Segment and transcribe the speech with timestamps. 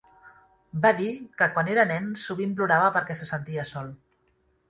[0.85, 1.09] Va dir
[1.41, 3.93] que quan era nen sovint plorava perquè se sentia sol.